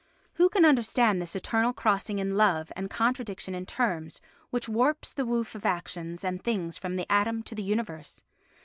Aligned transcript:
Who 0.33 0.49
can 0.49 0.65
understand 0.65 1.21
this 1.21 1.35
eternal 1.35 1.73
crossing 1.73 2.17
in 2.17 2.35
love 2.35 2.71
and 2.75 2.89
contradiction 2.89 3.53
in 3.53 3.67
terms 3.67 4.19
which 4.49 4.67
warps 4.67 5.13
the 5.13 5.27
woof 5.27 5.53
of 5.53 5.63
actions 5.63 6.23
and 6.23 6.43
things 6.43 6.75
from 6.75 6.95
the 6.95 7.05
atom 7.11 7.43
to 7.43 7.53
the 7.53 7.61
universe? 7.61 8.23